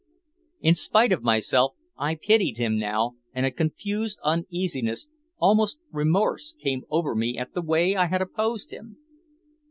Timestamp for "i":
1.95-2.15, 7.95-8.07